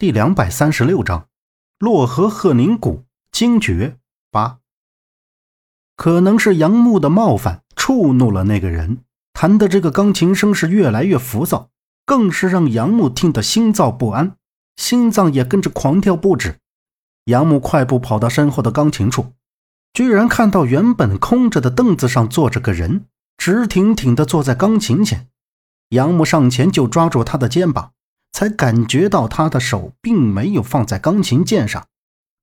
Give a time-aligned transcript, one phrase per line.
[0.00, 1.28] 第两百三十六章，
[1.78, 3.98] 洛河鹤宁谷惊觉
[4.30, 4.60] 八。
[5.94, 9.04] 可能是杨木的冒犯触怒了那个人，
[9.34, 11.68] 弹的这个钢琴声是越来越浮躁，
[12.06, 14.38] 更是让杨木听得心躁不安，
[14.76, 16.56] 心脏也跟着狂跳不止。
[17.26, 19.34] 杨木快步跑到身后的钢琴处，
[19.92, 23.04] 居然看到原本空着的凳子上坐着个人，
[23.36, 25.28] 直挺挺地坐在钢琴前。
[25.90, 27.92] 杨木上前就抓住他的肩膀。
[28.40, 31.88] 才感觉到他的手并没有放在钢琴键上，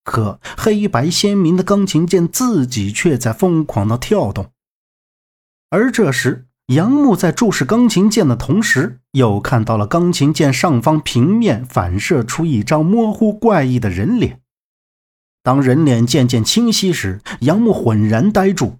[0.04, 4.52] 可黑白鲜明的钢琴键自己却在疯狂的跳动。
[5.72, 14.41] 而这时，杨木在注视钢琴键的同时，又看到了钢琴键上方平面反射出一张模糊怪异的人脸。
[15.41, 18.77] 当人脸渐渐清晰时，杨木浑然呆住。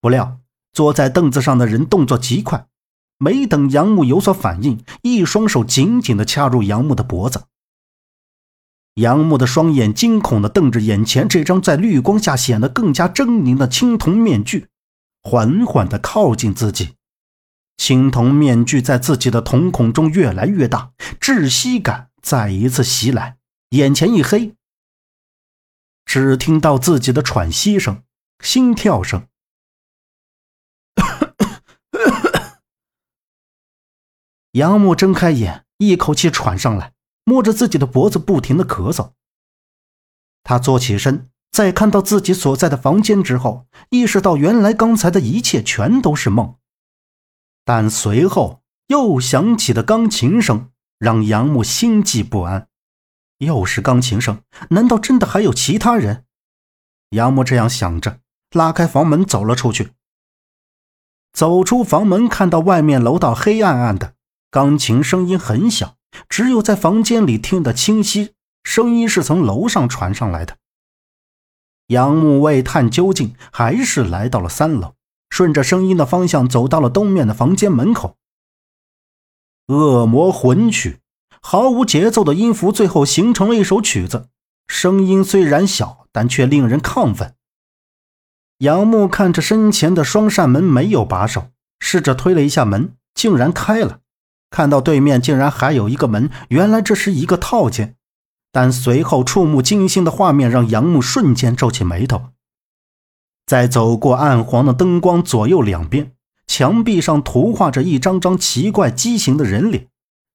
[0.00, 0.40] 不料，
[0.72, 2.66] 坐在凳子上的人动作极快。
[3.22, 7.42] 没等杨木有所反应，一双手紧紧地掐住杨木的脖子。
[8.94, 14.68] 杨木的双眼惊恐地瞪着眼前这张在绿光下显得更加狰狞的青铜面具，
[15.22, 16.94] 缓缓地靠近自己。
[17.76, 23.36] 青铜面具在自己的瞳孔中越来越大，窒息感再一次袭来，
[23.70, 24.54] 眼前一黑，
[26.06, 28.02] 只听到自己的喘息声、
[28.42, 29.26] 心跳声。
[34.52, 36.92] 杨木睁开眼，一口气喘上来，
[37.24, 39.12] 摸着自己的脖子，不停的咳嗽。
[40.42, 46.56] 他坐起身，在看到自己所在的房间之后，意识到原来刚才的一切全都是梦。
[47.64, 52.66] 但随后又响起的钢琴声让杨木心悸不安。
[53.38, 56.24] 又是钢琴声，难道真的还有其他人？
[57.10, 58.18] 杨木这样想着，
[58.50, 59.92] 拉开房门走了出去。
[61.32, 64.14] 走出房门，看到外面楼道黑暗暗的。
[64.50, 65.96] 钢琴声音很小，
[66.28, 68.34] 只有在房间里听得清晰。
[68.64, 70.56] 声音是从楼上传上来的。
[71.86, 74.94] 杨木为探究竟，还是来到了三楼，
[75.28, 78.16] 顺着声音的方向走到了东面的房间门口。
[79.68, 80.98] 恶魔魂曲，
[81.40, 84.28] 毫无节奏的音符，最后形成了一首曲子。
[84.66, 87.34] 声音虽然小，但却令人亢奋。
[88.58, 94.00] 杨木看着身前的双扇门没有把手，试着推了一下门，竟然开了。
[94.50, 97.94] 看到对面竟然还有一个门，原来这是一个套间。
[98.52, 102.30] 但随后触目惊心的画面让杨木瞬间皱起眉头。
[103.46, 106.12] 在走过暗黄的灯光左右两边，
[106.48, 109.86] 墙壁上涂画着一张张奇怪畸形的人脸，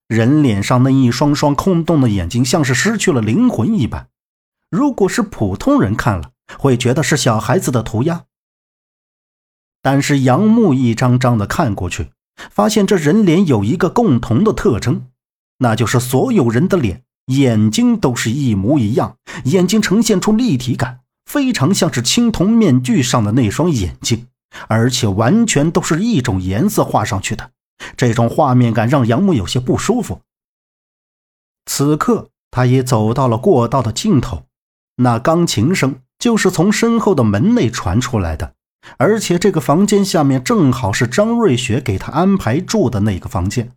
[0.08, 4.08] 人脸上那一双双空洞的眼睛像是失去了灵魂一般。
[4.70, 8.24] 如果是普通人看了，会觉得是小孩子的涂鸦。
[9.82, 12.12] 但是杨木一张张的看过去。
[12.50, 15.06] 发现这人脸有一个共同的特征，
[15.58, 24.26] 那就是所有人的脸眼睛都是一模一样，眼睛呈现出立体感，非常像是青铜面具上的那双眼睛，
[24.68, 27.50] 而且完全都是一种颜色画上去的。
[27.96, 30.20] 这种画面感让杨木有些不舒服。
[31.66, 34.44] 此刻，他也走到了过道的尽头，
[34.96, 38.54] 那钢琴声就是从身后的门内传出来的。
[38.98, 43.72] 而且这个房间下面正好是张瑞雪给他安排住的那个房间。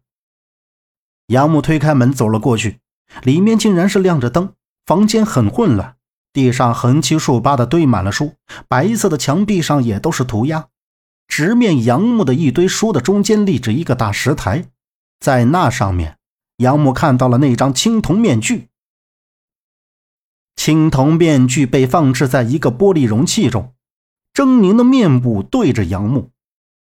[1.28, 2.80] 杨木推开门走了过去，
[3.24, 4.54] 里面竟然是亮着灯，
[4.86, 5.96] 房间很混乱，
[6.34, 8.34] 地上横七竖八的堆满了书，
[8.68, 10.68] 白色的墙壁上也都是涂鸦。
[11.28, 14.66] 直面杨木的一堆书的中间立着一个大石台，
[15.20, 16.18] 在那上面，
[16.58, 18.70] 杨木看到了那张青铜面具。
[20.56, 23.74] 青铜面具被放置在一个玻璃容器中。
[24.40, 26.32] 狰狞的面部对着杨木，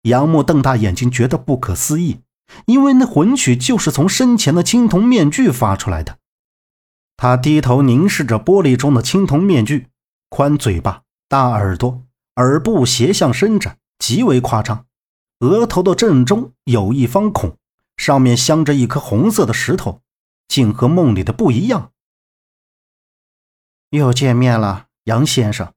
[0.01, 2.19] 杨木瞪大眼睛，觉得不可思议，
[2.65, 6.17] 因为那魂曲就是从身前的青铜面具发出来的。
[7.15, 9.87] 他低头凝视着玻璃中的青铜面具，
[10.27, 12.03] 宽嘴巴、大耳朵，
[12.35, 14.85] 耳部斜向伸展，极为夸张。
[15.39, 17.55] 额头的正中有一方孔，
[17.95, 20.01] 上面镶着一颗红色的石头，
[20.49, 21.93] 竟和梦里的不一样。
[23.91, 25.71] 又见面了，杨先生。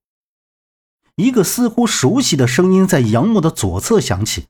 [1.18, 4.46] 一个似乎熟悉的声音在杨木的左侧响起。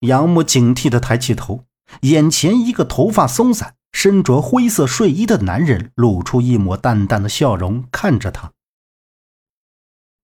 [0.00, 1.66] 杨木警惕地抬起头，
[2.00, 8.52] 眼前一个头发松散、身着灰色睡衣的男人露出一抹淡淡的笑容，看着他。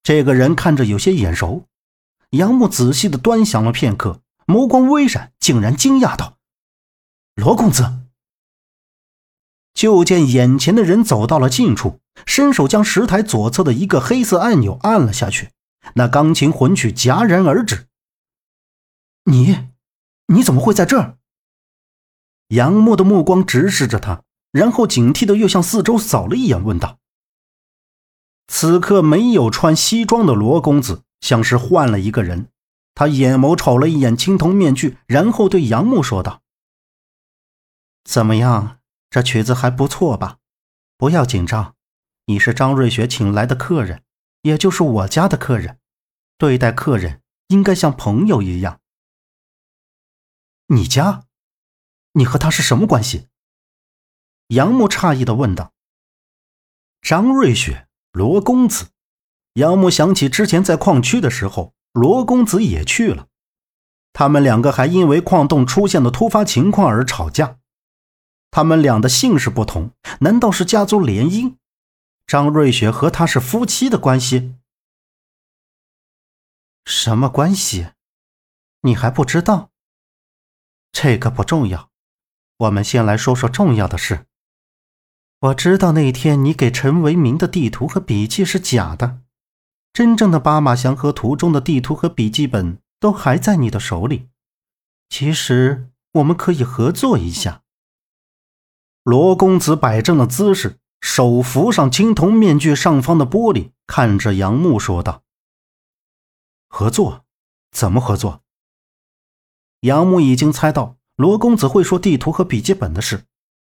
[0.02, 1.66] 这个人看着有些眼熟。
[2.30, 6.38] 杨木仔细地端详了片刻，眸光微闪，竟然惊讶道
[7.36, 8.00] ：“罗公子。”
[9.74, 15.50] 就见眼前的人走到了近处，伸手将石台左侧的一个黑色按钮按了下去，
[15.94, 17.88] 那钢琴魂曲戛然而止。
[19.24, 19.68] 你，
[20.28, 21.18] 你怎么会在这儿？
[22.48, 24.22] 杨木的目光直视着他，
[24.52, 26.98] 然后警惕的又向四周扫了一眼，问道
[28.46, 32.48] ：“此刻没有穿西装的罗公子，像是换了一个人。
[32.94, 36.42] 他眼眸瞅了一眼青铜面具，然后对杨木说道
[38.04, 38.78] ：‘怎么样，
[39.14, 40.38] 这曲子还不错吧？
[40.96, 41.76] 不要紧张，
[42.24, 44.02] 你是张瑞雪请来的客人，
[44.42, 45.78] 也就是我家的客人，
[46.36, 48.80] 对待客人应该像朋友一样。’
[50.66, 51.26] 你家，
[52.14, 53.28] 你和他是什么关系？”
[54.50, 55.72] 杨木诧异的问道
[57.00, 58.88] ：“张瑞雪，罗公子。”
[59.54, 63.28] 杨木想起之前在矿区的时候，罗公子也去了，
[64.12, 67.60] 他们两个还因为矿洞出现的突发情况而吵架。
[68.56, 69.90] 他们俩的姓氏不同，
[70.20, 71.56] 难道是家族联姻？
[72.24, 74.54] 张瑞雪和他是夫妻的关系？
[76.84, 77.88] 什么关系？
[78.82, 79.70] 你还不知道？
[80.92, 81.90] 这个不重要，
[82.58, 84.26] 我们先来说说重要的事。
[85.40, 89.18] 我知道那天你给陈为民的地图和笔记是假的，
[89.92, 94.28] 真正的巴马祥和图中的地图和笔记本都还在你的手里。
[95.08, 97.62] 其实我们可以合作一下。
[99.04, 105.22] 罗公子摆正了姿势，手扶上青铜面具上方的玻璃，看着杨木说道
[106.68, 107.24] ：“合作？
[107.70, 108.40] 怎么合作？”
[109.80, 113.24] 杨木已经猜到罗公子会说地图和笔记本的事，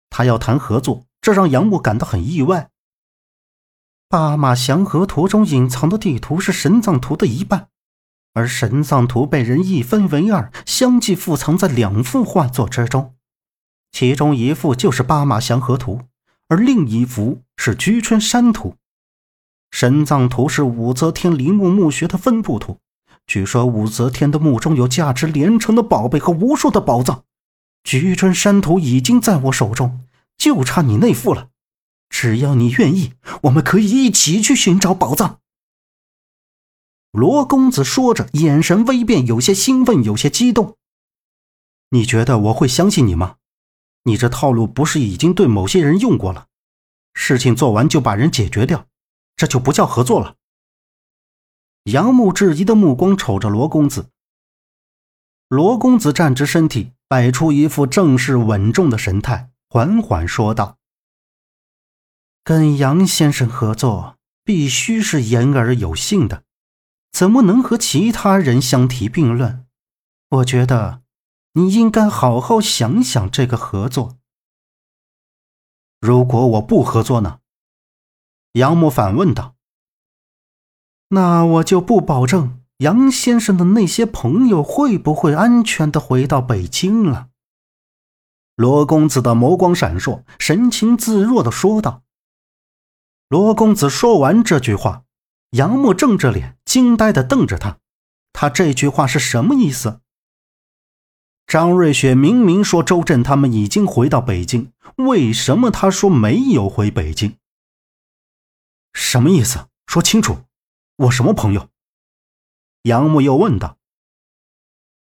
[0.10, 1.06] 他要谈合作。
[1.22, 2.70] 这让杨木感到很意外。
[4.08, 7.68] 巴马祥和图中隐藏的地图是神藏图的一半，
[8.34, 13.16] 而神藏图被人一分为二，相继附藏在两幅画作之中。
[13.92, 16.02] 其中一幅就是巴马祥和图，
[16.48, 18.76] 而另一幅是居春山图。
[19.72, 22.80] 神藏图是武则天陵墓墓穴的分布图，
[23.28, 27.24] 据说武则天的墓中有价值连城的宝贝和无数的宝藏。
[27.84, 30.02] 居春山图已经在我手中。
[30.38, 31.50] 就差你那副了，
[32.10, 35.42] 只要你愿意，我们可以一起去寻找宝藏。
[37.12, 40.78] 罗公子说着，眼神微变，有些兴奋，有些激动。
[41.90, 43.36] 你觉得我会相信你吗？
[44.04, 46.48] 你这套路不是已经对某些人用过了？
[47.14, 48.88] 事情做完就把人解决掉，
[49.36, 50.36] 这就不叫合作了。
[51.84, 54.10] 杨木质疑的目光瞅着罗公子。
[55.48, 59.50] 罗公子站直身体，摆出一副正式稳重的神态。
[59.68, 60.78] 缓缓说道
[62.44, 66.44] ：“跟杨先生合作，必须是言而有信的，
[67.12, 69.66] 怎么能和其他人相提并论？
[70.30, 71.02] 我觉得
[71.60, 74.18] 你应该好好想想这个合作。
[76.00, 77.40] 如果我不合作呢？”
[78.54, 79.56] 杨木反问道。
[81.10, 87.28] “那我就不保证杨先生的那些朋友会不会安全的回到北京了。”
[88.56, 92.04] 罗公子的眸光闪烁，神情自若的说道
[93.28, 95.04] ：“罗公子说完这句话，
[95.52, 97.80] 杨木正着脸，惊呆的瞪着他。
[98.32, 100.02] 他这句话是什么意思？
[101.50, 107.38] 张瑞雪明明说周震他们已经回到北京，为什么他说没有回北京？
[108.94, 109.68] 什么意思？
[109.88, 110.44] 说清楚！
[110.98, 111.68] 我什么朋友？”
[112.84, 113.80] 杨木又问道：“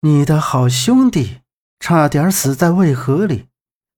[0.01, 1.41] 你的好兄弟，
[1.79, 3.45] 差点死在渭河里。”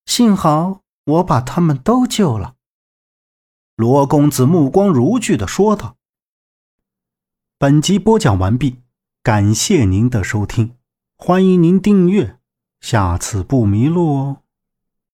[0.05, 2.55] 幸好我把他们都救了。”
[3.77, 5.95] 罗公子目光如炬的说道。
[7.57, 8.81] 本集播讲完毕，
[9.23, 10.75] 感谢您的收听，
[11.15, 12.37] 欢迎您订阅，
[12.81, 14.40] 下次不迷路哦。